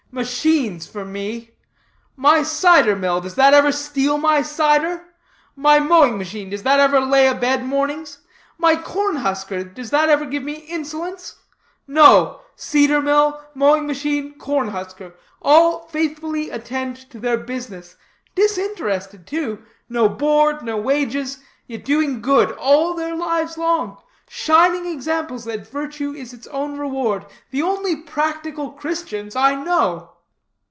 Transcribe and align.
Machines 0.13 0.85
for 0.87 1.05
me. 1.05 1.51
My 2.17 2.43
cider 2.43 2.97
mill 2.97 3.21
does 3.21 3.35
that 3.35 3.53
ever 3.53 3.71
steal 3.71 4.17
my 4.17 4.41
cider? 4.41 5.05
My 5.55 5.79
mowing 5.79 6.17
machine 6.17 6.49
does 6.49 6.63
that 6.63 6.81
ever 6.81 6.99
lay 6.99 7.27
a 7.27 7.33
bed 7.33 7.63
mornings? 7.63 8.17
My 8.57 8.75
corn 8.75 9.15
husker 9.15 9.63
does 9.63 9.89
that 9.91 10.09
ever 10.09 10.25
give 10.25 10.43
me 10.43 10.55
insolence? 10.55 11.37
No: 11.87 12.41
cider 12.57 13.01
mill, 13.01 13.39
mowing 13.55 13.87
machine, 13.87 14.37
corn 14.37 14.67
husker 14.71 15.13
all 15.41 15.87
faithfully 15.87 16.49
attend 16.49 16.97
to 17.11 17.17
their 17.17 17.37
business. 17.37 17.95
Disinterested, 18.35 19.25
too; 19.25 19.63
no 19.87 20.09
board, 20.09 20.61
no 20.61 20.75
wages; 20.75 21.37
yet 21.67 21.85
doing 21.85 22.21
good 22.21 22.51
all 22.57 22.95
their 22.95 23.15
lives 23.15 23.57
long; 23.57 23.97
shining 24.33 24.85
examples 24.85 25.43
that 25.43 25.67
virtue 25.67 26.13
is 26.13 26.31
its 26.31 26.47
own 26.47 26.77
reward 26.79 27.25
the 27.49 27.61
only 27.61 27.97
practical 27.97 28.71
Christians 28.71 29.35
I 29.35 29.55
know." 29.55 30.07